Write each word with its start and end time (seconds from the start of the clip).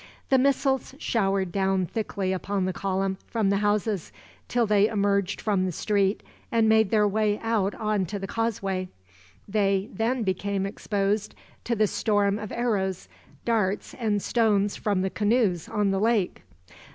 The 0.29 0.39
missiles 0.39 0.95
showered 0.97 1.51
down 1.51 1.85
thickly 1.85 2.33
upon 2.33 2.65
the 2.65 2.73
column, 2.73 3.19
from 3.27 3.51
the 3.51 3.57
houses, 3.57 4.11
till 4.47 4.65
they 4.65 4.87
emerged 4.87 5.39
from 5.39 5.63
the 5.67 5.71
street 5.71 6.23
and 6.51 6.67
made 6.67 6.89
their 6.89 7.07
way 7.07 7.37
out 7.43 7.75
on 7.75 8.07
to 8.07 8.17
the 8.17 8.25
causeway. 8.25 8.87
Then 9.47 9.91
they 9.93 10.21
became 10.23 10.65
exposed 10.65 11.35
to 11.65 11.75
the 11.75 11.85
storm 11.85 12.39
of 12.39 12.51
arrows, 12.51 13.09
darts, 13.45 13.93
and 13.93 14.23
stones 14.23 14.75
from 14.75 15.03
the 15.03 15.11
canoes 15.11 15.69
on 15.69 15.91
the 15.91 15.99
lake. 16.01 16.41